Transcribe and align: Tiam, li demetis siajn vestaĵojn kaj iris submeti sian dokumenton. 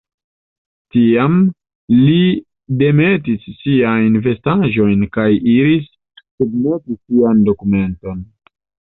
Tiam, 0.93 1.33
li 1.97 2.21
demetis 2.79 3.43
siajn 3.59 4.15
vestaĵojn 4.27 5.03
kaj 5.17 5.27
iris 5.51 5.85
submeti 5.91 6.97
sian 7.03 7.45
dokumenton. 7.51 8.25